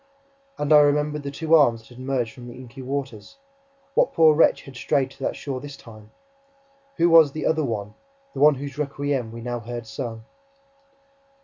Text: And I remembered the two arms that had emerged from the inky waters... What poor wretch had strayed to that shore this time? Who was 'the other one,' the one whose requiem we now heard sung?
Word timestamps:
And 0.57 0.73
I 0.73 0.79
remembered 0.79 1.21
the 1.21 1.29
two 1.29 1.53
arms 1.53 1.81
that 1.81 1.89
had 1.89 1.99
emerged 1.99 2.33
from 2.33 2.47
the 2.47 2.55
inky 2.55 2.81
waters... 2.81 3.37
What 3.93 4.13
poor 4.13 4.33
wretch 4.33 4.63
had 4.63 4.75
strayed 4.75 5.11
to 5.11 5.19
that 5.19 5.35
shore 5.35 5.61
this 5.61 5.77
time? 5.77 6.09
Who 6.97 7.07
was 7.07 7.33
'the 7.33 7.45
other 7.45 7.63
one,' 7.63 7.93
the 8.33 8.39
one 8.39 8.55
whose 8.55 8.79
requiem 8.79 9.31
we 9.31 9.41
now 9.41 9.59
heard 9.59 9.85
sung? 9.85 10.25